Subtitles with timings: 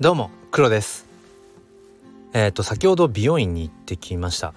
[0.00, 1.04] どうも黒です。
[2.32, 4.54] えっ、と先ほど美容院に行ってきました。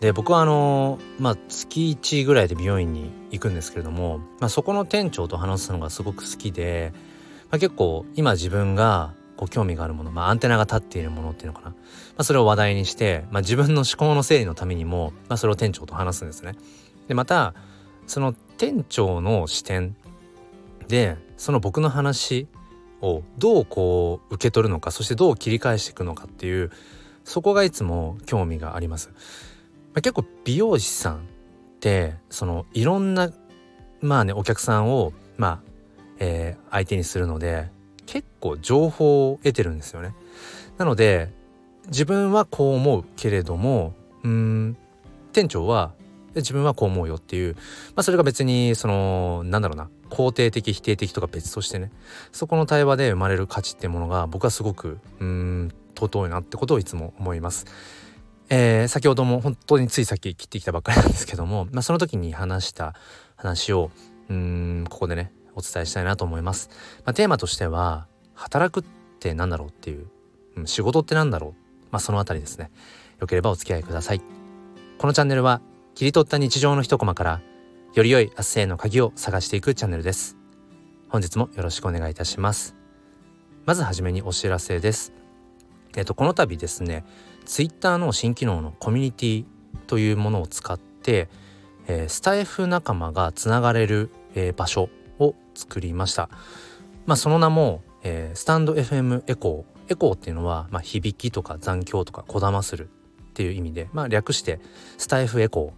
[0.00, 6.92] で僕はあのまあ月1ぐらいで美容院に行くんですけれども、まあ、そこの店長と話すのがすごく好きで、
[7.52, 11.74] まあ、結構今自分がこう興味があるもの、まあ、アンテナが立っているものっていうのかな、ま
[12.16, 16.56] あ、それを話題にして、まあ、自分の思考の整理のためにも、まあ、それを店長と話すんですね。
[17.06, 17.54] でまた
[18.08, 19.94] その店長の視点
[20.88, 22.48] でその僕の話
[23.02, 26.70] をどうこう受け取るのかそしてどう切り返していくのかっていう
[27.24, 29.10] そこがいつも興味があります。
[29.92, 31.20] まあ、結構美容師さんっ
[31.80, 33.30] てそのいろんな
[34.00, 35.60] まあねお客さんをまあ、
[36.18, 37.68] えー、相手にするので
[38.06, 40.14] 結構情報を得てるんですよね。
[40.78, 41.30] なので
[41.86, 44.76] 自分はこう思うけれどもうん
[45.32, 45.92] 店長は
[46.36, 51.90] 自分はこう思うよっていう、まあ、それが別にそのなんだろうな肯定的否定的とか別としてね
[52.32, 57.66] そこの対話で生まれる価値っていうものが僕はすごくうん尊いなってことをいつも思います。
[58.52, 62.94] えー、先ほども本当についさっき切ってきたばっかりなんですけども、 まあ、その時に話した
[63.36, 63.90] 話を
[64.28, 66.68] うんここでねお伝えしたいなと思います。
[67.04, 68.84] まあ、テーマとしては働くっ
[69.20, 70.08] て何だろうっていう、
[70.56, 71.52] うん、仕事って何だろう、
[71.92, 72.70] まあ、そのあたりですね
[73.20, 74.22] よければお付き合いください。
[74.98, 75.62] このチャンネルは
[75.94, 77.42] 切り取った日常の一コマから
[77.94, 80.36] より良い明日への鍵を探していくチャンネルです。
[81.08, 82.76] 本日もよろしくお願いいたします。
[83.66, 85.12] まずはじめにお知らせです。
[85.96, 87.04] えっと、この度ですね、
[87.44, 89.44] Twitter の新機能のコミュニティ
[89.88, 91.28] というものを使って、
[91.88, 96.30] えー、スタイフ仲間がつながれる、えー、場所を作りました。
[97.06, 99.92] まあ、その名も、えー、スタンド FM エコー。
[99.92, 102.88] エコーっていうのは、まあ、響きとか残響とかこだまする
[103.40, 104.60] っていう意味で、まあ、略して
[104.98, 105.72] スタイフエコ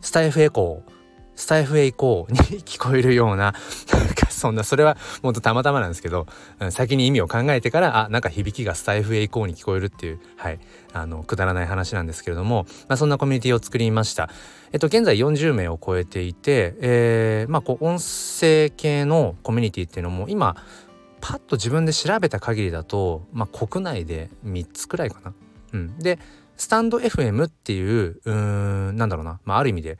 [0.00, 0.04] ー。
[0.04, 0.92] スタイフエコー。
[1.34, 3.54] スタイフへ行こうに 聞こえるような
[4.28, 6.26] そんなそれはもっとたまたまなんですけど、
[6.70, 10.60] 先に意味を考えてからあなんか響きがスタイフへ行こうに聞こえるっていうはい
[10.92, 14.28] あのくだらない話なんですけれども、まあ、そんなコミュニティを作りました。
[14.72, 20.54] えっと現在40名を超えていて、え、まあこう音声系のコミュニティっていうのも今
[21.22, 25.32] パッと自分で調べた限りだと、まあ、国内で3つくらいかな。
[25.72, 26.18] うん、で
[26.62, 29.98] スタンド FM っていううーんなんだろうな、まあ、ある意味で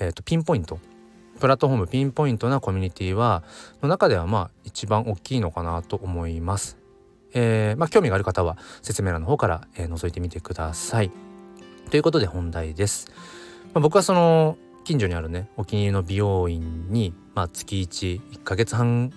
[0.00, 0.78] えーと、ピンポイント
[1.40, 3.42] プラットフォームピンポイントなコミュニティは
[3.82, 6.78] の中ではまあ一番大きいのかなと思います。
[7.34, 11.12] えー、まあ、興味がある方は説明欄の方から、えー、覗いてみてください。
[11.90, 13.08] ということで本題です。
[13.74, 19.12] まあ、僕はその近所にあるねお気に入りの美容院に、まあ、月11ヶ月半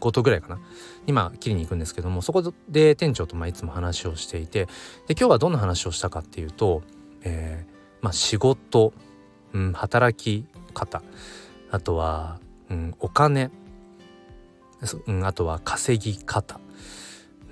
[0.00, 0.58] ごとぐらいかな。
[1.06, 4.66] 今切りに行くんですけどもそこで店長とまあいつも話をしていて
[5.06, 6.82] で今日はどんな話をしたかっていうと、
[7.22, 8.92] えーまあ、仕事
[9.56, 11.02] うん、働き方。
[11.70, 12.38] あとは、
[12.70, 13.50] うん、お金、
[15.06, 16.60] うん、あとは稼ぎ方。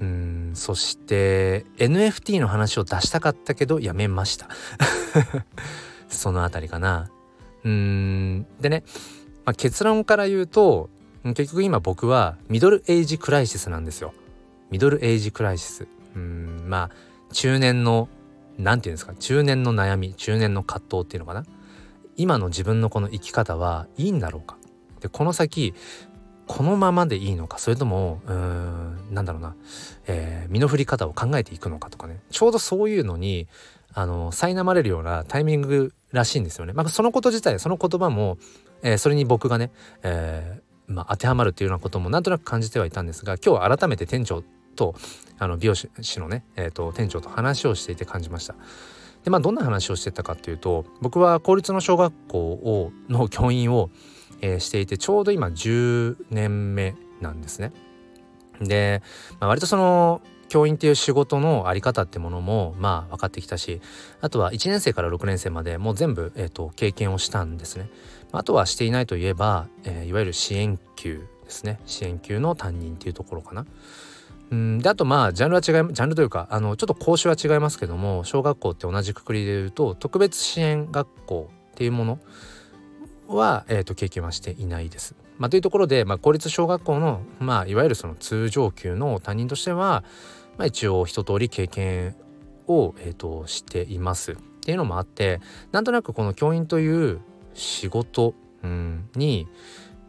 [0.00, 4.48] うんそして NFT の話を出したかったけどやめました。
[6.08, 7.10] そのあたりかな。
[7.64, 8.84] うんでね、
[9.46, 10.90] まあ、結論から言うと
[11.32, 14.12] 結局今僕はミドルエイジクライシスなんですよ。
[14.70, 15.88] ミドルエイジクライシス。
[16.14, 16.90] うんまあ
[17.32, 18.08] 中年の
[18.58, 21.44] 何て言うんですか中年の悩み中年の葛藤っていうのかな。
[22.16, 24.56] 今の自分のこの生き方はいいんだろうか。
[25.00, 25.74] でこの先
[26.46, 27.58] このままでいいのか。
[27.58, 29.54] それともうーんなんだろうな、
[30.06, 32.20] えー、身の振り方を考えていくのかとかね。
[32.30, 33.48] ちょうどそういうのに
[33.94, 36.72] あの苛まれるようなタイミングらしいんですよね。
[36.72, 38.38] まあ、そのこと自体その言葉も、
[38.82, 39.70] えー、それに僕がね、
[40.02, 44.42] えー、まあ、当てはまるっていうようなこともなんとなく感じてはいたんですが今日は改めて店長
[44.76, 44.94] と
[45.38, 45.88] あの美容師
[46.20, 48.54] のね、えーと店長と話をしていて感じました。
[49.24, 53.90] でまあどんな話をしてたかっていうと僕は公立の小学校をの教員を、
[54.42, 57.72] えー、していてちょうど今10年目なんですね。
[58.60, 59.02] で、
[59.40, 63.80] まあ、割とその教員っていう仕事の在り方ってものもまあ分かってきたし
[64.20, 67.88] あとは1年生から6年生までもう全部、えーと、経験をしたんですね。
[68.32, 73.66] あとはしていないといえば、えー、いわゆる支援級ですね支援級の担任っていうところかな。
[74.50, 82.18] うんであとまあジャンルは違いジャンルというかあのちょっと講習は違いますけども小学校って同じくくりで言うと特別支援学校っていうもの
[83.26, 85.14] は、えーと、経験はしていないです。
[85.38, 90.04] まあ、というところで、まあ、公立小学校の、まあ、いわゆるその通常級の担任としては、
[90.56, 92.16] まあ、一応一通り経験
[92.66, 94.32] を、えーと、しています。
[94.32, 94.36] っ
[94.66, 95.40] ていうのもあって
[95.72, 97.20] なんとなくこの教員という
[97.52, 99.46] 仕事、うん、に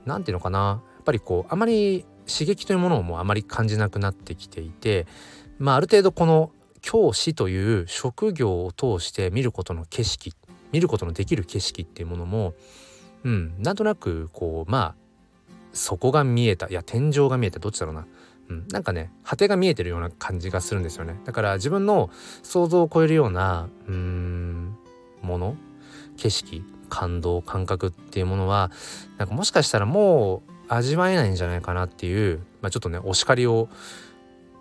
[0.06, 5.08] 何て言うのかなやっぱりこうあまり刺激というものをもうあまり感じなくなってきていて、
[5.60, 6.52] まあ、ある程度この
[6.82, 10.34] 教師という職業を通して見ることの景色
[10.72, 12.54] 見ることのできる景色っていうものも、
[13.26, 15.05] うん、なんとなくこうまあ
[15.76, 16.68] そこが見えた。
[16.68, 17.60] いや天井が見えた。
[17.60, 18.08] どっちだろうな。
[18.48, 21.20] うん、なんかね果てが見えてるような感じがするんですよね。
[21.26, 22.10] だから自分の
[22.44, 24.78] 想像を超えるようなうーん
[25.22, 25.56] もの
[26.18, 28.72] 景色感動感覚っていうものは
[29.18, 33.70] なんかもしかしたらもう味わえないんじゃないかなっていう、まあ、ちょっとねお叱りを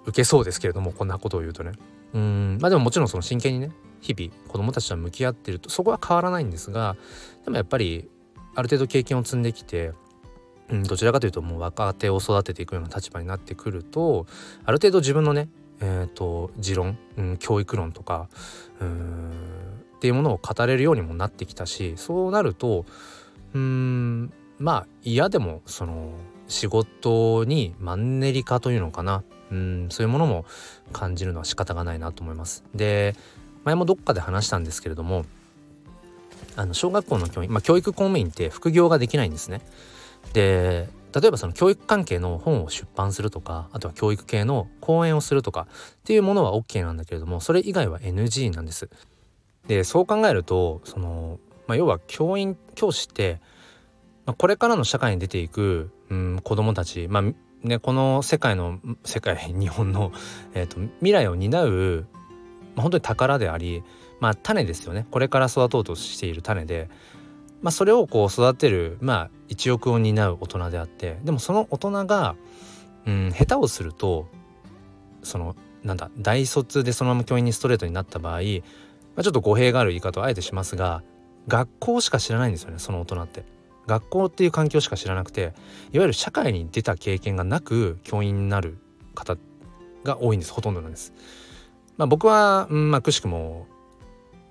[0.06, 1.72] 受けそうですけれどもこんなことを言うとね。
[2.14, 2.58] うん。
[2.60, 3.70] まあでももちろんその真剣にね
[4.00, 6.96] 日々子供たちと向き合ってるとそこは変わらないんですが
[7.44, 8.08] でもやっぱり
[8.54, 9.92] ある程度経験を積んできて
[10.70, 14.26] うん、どちらかというともう若手を育てていくような立場になってくると
[14.64, 15.48] ある程度自分のね、
[15.80, 18.28] えーと、持論、うん、教育論とか
[18.80, 19.30] うん
[19.96, 22.84] っていうものを語れるようにもなってきたしそうなると
[23.54, 26.10] うんまあ嫌でもその
[26.48, 30.44] 仕事にマンネリ化というのかなうんそういうものも
[30.92, 32.64] 感じるのは仕方がないなと思います。
[32.74, 33.14] で
[33.64, 35.24] 前もどっかで話したんですけれども
[36.56, 39.62] あの小学校の教員、まあ、教育公務員って副業ができないんですね。
[40.32, 48.88] で例えばその教育関係の本を出版するとかあとは教育系の講演をするとかっていうものは OK なんだけれどもそれ以外は NG なんです。
[49.68, 53.40] でそう考えるとその、まあ、要は教員教師って、
[54.26, 57.22] まあ、これからの社会に出ていく、うん、子どもたち、まあ
[57.66, 60.12] ね、この世界の世界日本の、
[60.52, 62.06] えーと、未来を担う、
[62.74, 63.82] まあ、本当に宝であり、
[64.20, 66.90] まあ、種ですよねこれから育とうとしている種で
[67.64, 72.36] まあ、それをこう育てる、まあ、一億を担う大人であってでもその大人が、
[73.06, 74.28] うん、下手をすると
[75.22, 78.40] そのなんだ大卒でそのまま教員にストレートになった場合、ま
[79.16, 81.02] あ、ちょっと語弊がある言い方をあえてしますが
[81.48, 83.44] 学校しか知らないんですよねその大人って。
[83.86, 85.44] 学校っていう環境しか知らなくてい
[85.98, 88.78] わゆる社会に出た経験がなく教員になる
[89.14, 89.36] 方
[90.04, 91.14] が多いんですほとんどなんです。
[91.96, 93.66] まあ、僕は、うんまあ、くしくも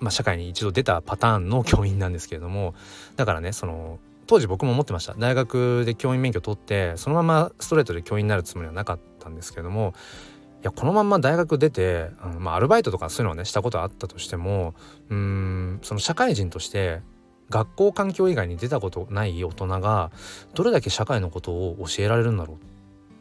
[0.04, 2.76] まあ、社会に一度出たパターンの教員なんですけれども
[3.16, 9.94] だからねその当時僕も思ってました大学で教員免許取ってそのままストレートで教員になるつもりはなかったんですけれども
[10.62, 14.76] いやこのまま大学出て、あのまあ、アルバイトとかそういうのはねしたことあったとしても
[15.10, 17.02] うんその社会人として
[17.50, 20.12] 学校環境以外に出たことない大人が
[20.54, 22.60] どれだけ社会のことを教えられるんだろうっ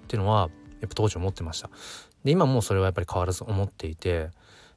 [0.07, 0.51] ていうのは
[0.81, 1.71] やっぱ当時思ってました。
[2.25, 4.31] で今もそれはやっぱり変わらず思っていて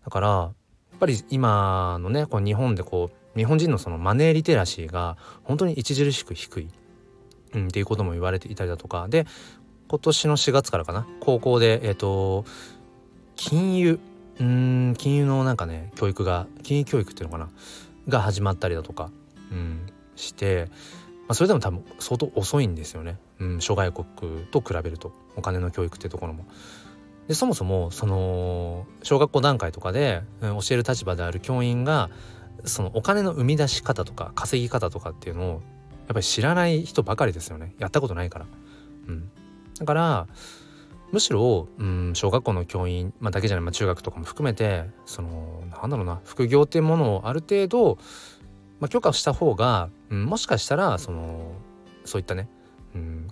[0.03, 0.51] だから
[0.95, 6.69] っぱり今のねこう日本でこう日本人のそのマネーリテラシーが本当に著しく低い、
[7.53, 9.07] うん、っていうことも言われていたりだとか。
[9.07, 9.27] で
[9.87, 12.45] 今年の4月からかな高校でえっ、ー、と
[13.35, 13.99] 金融
[14.39, 17.49] うん金融のなんかね教育が金融教育っていうのかな
[18.07, 19.11] が始まったりだとか、
[19.51, 20.69] うん、して、
[21.21, 26.45] まあ、それでも多分相当遅いんですよね、うん、諸外国と比べるとお金の教育っていうところも。
[27.27, 32.09] でそもそもその小学校段階とかで、うん、教える立場である教員が
[32.65, 35.61] そのお金の生み出し方とか稼ぎ方とかっていうのをやっ
[36.07, 38.45] ぱり知らない人ばかりですよねやったことないから。
[39.07, 39.29] うん、
[39.79, 40.27] だから
[41.11, 47.97] むしろ、うん、小学校の教員、まあ、だけじゃない、まあ、中学とかも含めてそのなんだろうな副業っていうものをある程度、
[48.79, 51.53] まあ、許可した方が、うん、もしかしたらその
[52.03, 52.49] そういったね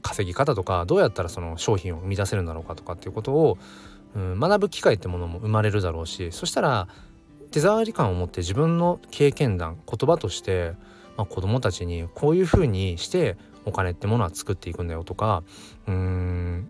[0.02, 3.58] 稼ぎ方とかどうやったらその商品を生み出せるんだろうかとかっていうことを、
[4.16, 6.88] うん、学ぶ機会ってものも生まれるだろうしそしたら
[7.52, 10.74] 手触り感を持って自分の経験談言葉として、
[11.18, 15.44] ま、子どもたちにこういうふうにしてお金ってものは作っていくんだよとか
[15.88, 16.68] うん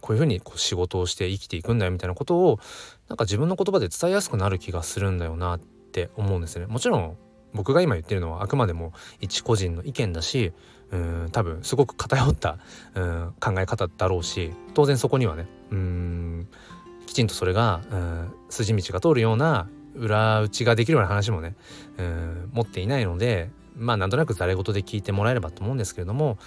[0.00, 2.60] こういうふうにこう仕事をして生きていくんだよみたいなことを
[3.08, 6.66] なんか自分の言葉で伝えやすくなる気がするんだよなって思うんですね。
[6.66, 7.16] もちろん
[7.56, 10.52] 僕が今言ってるのはあくまでも一個人の意見だし
[10.92, 12.58] うん多分すごく偏った
[12.94, 16.48] うん考え方だろうし当然そこにはねうん
[17.06, 21.56] きちんとそれがうん筋道が通るような裏打ちができるような話もね
[21.98, 26.38] うん持っていないのでまあなんとなくざれ言で聞いてもらえればと思うんですけれども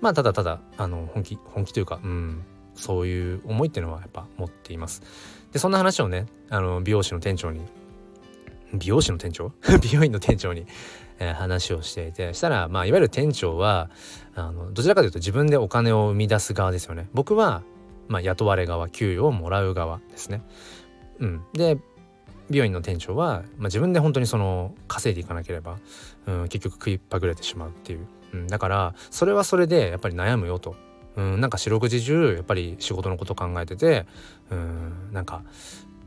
[0.00, 2.44] まあただただあの本気本気というかうん
[2.74, 5.02] そういう思いっていうのはやっぱ持っています。
[5.52, 7.60] でそんな話をねあの美容師の店長に
[8.74, 9.52] 美容師の店長？
[9.82, 10.66] 美容院の店長に、
[11.18, 13.90] えー、話をしていてしたらまあいわゆる店長は
[14.34, 17.08] あのどちらかというと自分でお金を生み出す側ですよね。
[17.14, 17.62] 僕は、
[18.08, 20.42] まあ、雇われ側給与をもらう側ですね。
[21.20, 21.78] うん、で
[22.50, 25.78] 美容院の店長は、まあ、自分で本当にその稼いでいかなければ、
[26.26, 30.76] うん、結局食いっぱぐれてしまうっていう、うん、だからそれはそれでやっぱり悩むよと。
[31.16, 34.04] うん、なんか四六時中やっぱり仕事のこと考えてて、
[34.50, 35.44] うん、なんか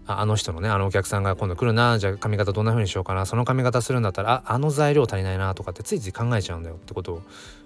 [0.07, 7.21] あの人のねあのお客さんが今度来るなじゃあ髪型どんな風にしようかなその髪型するんだったらああの材料足りないなとかってついつい考えちゃうんだよってことを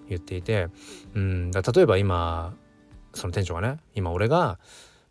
[0.09, 0.67] 言っていて
[1.13, 2.53] うんだ例えば今
[3.13, 4.59] その店長がね今俺が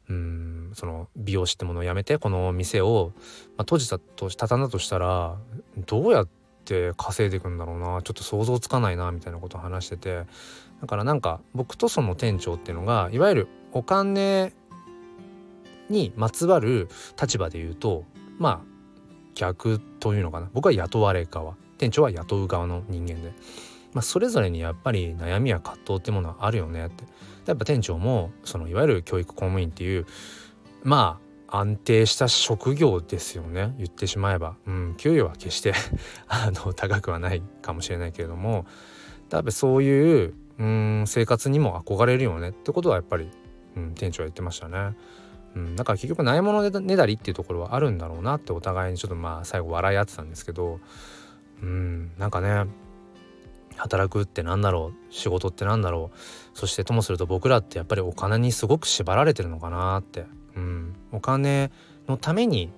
[0.08, 3.12] うんその美容師ってものをやめてこの店を、
[3.56, 5.36] まあ、閉じたとし畳んだとしたら
[5.86, 6.28] どうやっ
[6.64, 10.24] て稼いでいくんだろうなちょっと想像つかないなみたいなことを話してて
[10.80, 14.52] だからなんか僕とその店長っていうのがいわゆるお金
[15.90, 16.88] にまつわる
[17.20, 18.04] 立場で言うと
[18.38, 18.70] まあ
[19.34, 20.50] 逆というのかな。
[20.52, 21.54] 僕は雇われ側。
[21.78, 23.32] 店長は雇う側の人間で、
[23.94, 27.04] まあ、それぞれにやっぱり悩みや葛藤ってものはあるよねって。
[27.46, 30.06] やっぱ店長もそのいわゆる教育公務員っていう
[30.82, 31.18] ま
[31.48, 33.74] あ安定した職業ですよね。
[33.78, 35.72] 言ってしまえば、うん、給与は決して
[36.28, 38.66] あの高くはないかもしれないけれども。
[39.30, 43.30] 多分そういううん生活にも憧れるよねってことはやっぱり、
[43.76, 44.96] うん、店長は言ってましたね。
[45.54, 50.80] うん、だから結局ないものねだりっていうところはあるんだろうなってお互いにちょっとまあ最後笑い合ってたんですけど
[51.62, 52.66] うんなんかね
[53.76, 61.72] 働くってなんだろう仕事ってなんだろうそしてともすると僕らってやっぱりお金にすごく縛られてるのかなって、うん、お金
[62.06, 62.70] のために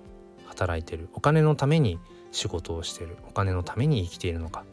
[0.45, 1.99] 働いてるお金のために
[2.31, 4.63] 仕事をしてるお金のために生きているのか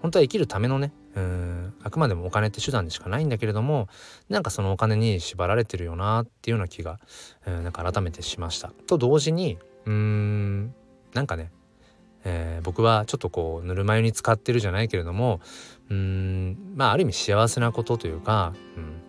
[0.00, 3.88] 本当は生きるためのねうんあくまでもお金って手段でしかないんだけれども
[4.28, 6.98] なんかそのお金に縛られてるよなっていうような気が、
[7.46, 8.72] うん、なんか改めてしました。
[8.86, 10.74] と同時にうん
[11.14, 11.50] なんかね
[12.24, 15.40] えー、僕はちょっとこうぬるま湯に使ってるじゃないけれども
[15.90, 19.02] うんまあある意味幸せなことというか、うん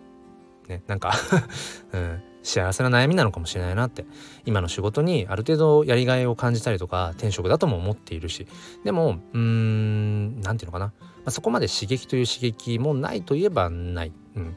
[0.67, 1.13] ね、なんか
[1.93, 4.05] うん、幸せな悩みなのかもしれないなって
[4.45, 8.47] 今の仕事にある程度やりがいを感じたりとか転職だとも思っているし
[8.83, 10.93] でもうーん何て言うのかな、
[11.25, 14.55] あ、そこまで刺激という刺激もないといえばない、うん、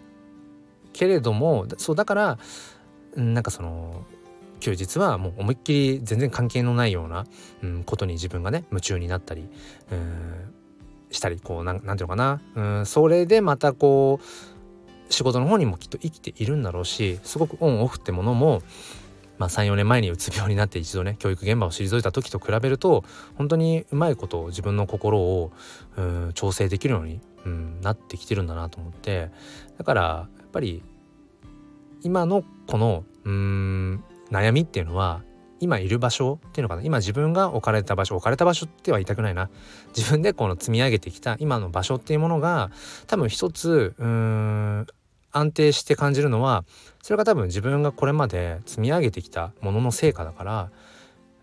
[0.92, 2.38] けれどもそうだから
[3.14, 4.04] なんかその
[4.60, 7.26] 休日はもう思いっきり全然関係のないような、
[7.62, 9.48] うん、ことに自分がね夢中になったり、
[9.92, 10.52] うん、
[11.10, 18.62] したりこうなんなんていうのかな、うん、それでまたこう仕事の方にもきっと生きているんだろうしすごくオンオフってものも
[19.38, 23.04] まあ、34年前にうつ病になって一度ね教育現場を退いた時と比べると
[23.36, 25.52] 本当にうまいこと自分の心を
[25.96, 29.30] うん調整できるように、うん、なってきてるんだなと思って
[29.78, 30.02] だから
[30.38, 30.82] やっぱり
[32.02, 35.22] 今のこのうん悩みっていうのは
[35.58, 39.48] 今いる場所っていうのかな今自分が置かれた場所置かれた場所っては言いたくないな。
[39.96, 42.70] 自分でこの積み上げてきた今の場所っていうものが
[43.06, 44.86] 多分一つうん
[45.36, 46.64] 安定して感じるのは
[47.02, 50.70] それが多分自分がこれまで積み上げてきたものの成果だからやっ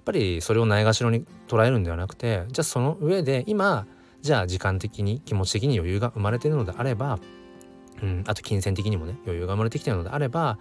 [0.05, 3.87] ぱりそれをないがしろに捉えるんではなくてじゃあその上で今
[4.21, 7.19] じゃあ時間的に気持ち的に余裕が生まれているのであれば
[8.01, 10.57] うん、あと金銭的にもね余裕が生まれてきてるのであれば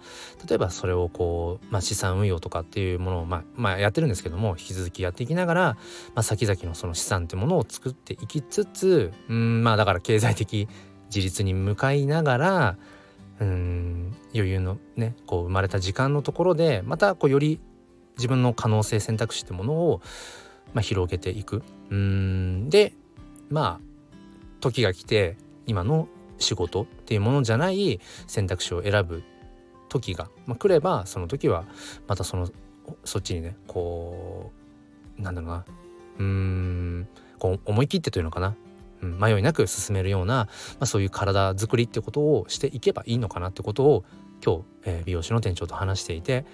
[0.47, 5.77] 例えばそれをこう、まあ、資産運用とかっていうものを、まあ、まあ、やってるんですけども引き続きやっていきながら、ま
[6.15, 10.69] あ、先々のその資産ってものを作っていきつつ、うん、まあだから経済的
[11.07, 12.77] 自立に向かいながら
[13.43, 17.59] うん余裕のねこう生まれた時間のところでまたこうより
[18.17, 20.01] 自分の可能性選択肢ってものを、
[20.73, 21.63] まあ、広げていく。
[21.89, 22.93] うんで
[23.49, 23.93] まあ
[24.61, 26.07] 時が来て今の
[26.39, 29.23] 仕事っていうものじゃない選択肢を選ぶ
[29.89, 31.65] 時が、まあ、来ればその時は
[32.07, 32.49] またその
[33.03, 34.51] そっちにねこ
[35.19, 35.65] うなんだろうな
[36.19, 37.07] うん
[37.39, 38.55] こう思い切ってというのかな、
[39.03, 40.49] 迷いなく進めるような、ま
[40.81, 44.03] あ、そういう体づくりってことをしていけばいいのかなってことを
[44.43, 46.45] 今日、えー、美容師の店長と話していて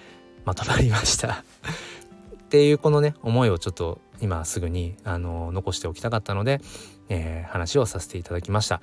[0.45, 1.43] まとまりました。
[2.43, 6.61] っていうこのね思いをちょっと今すぐにあの残しておきたかったので、
[7.09, 8.81] えー、話をさせていただきました。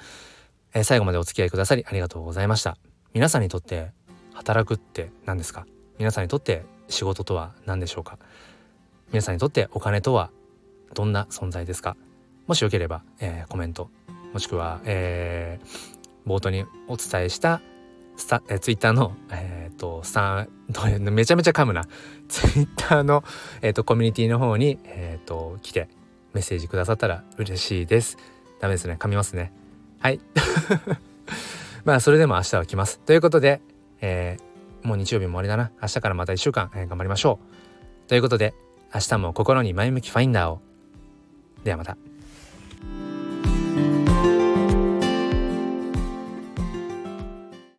[0.74, 2.76] えー、最後までお付き合いくださりありがとうございました。
[3.12, 3.90] 皆さんにとって
[4.34, 5.66] 働くって何ですか？
[5.98, 8.18] 皆さんにとって仕事とは何でしょうか？
[9.10, 10.30] 皆さんにとってお金とは
[10.94, 11.96] どんな存在ですか？
[12.46, 13.90] もしよければ、えー、コメント
[14.32, 17.60] もしくは、えー、冒頭にお伝えした
[18.16, 20.48] スタ、えー、ツイッターの、えーと、スタン
[21.14, 21.86] めちゃめちゃ噛むな。
[22.28, 23.24] ツイッターの、
[23.62, 25.88] えーと、コミュニティの方に、えーと来て
[26.36, 28.18] メッセージくださったら嬉しいです。
[28.60, 28.96] ダメですね。
[28.98, 29.52] 噛みますね。
[30.00, 30.20] はい。
[31.84, 32.98] まあそれでも明日は来ます。
[33.00, 33.62] ということで、
[34.02, 35.70] えー、もう日曜日も終わりだな。
[35.80, 37.38] 明日からまた1週間、えー、頑張りましょ
[38.04, 38.08] う。
[38.08, 38.52] ということで
[38.94, 40.60] 明日も心に前向きファインダーを。
[41.64, 41.96] ではまた。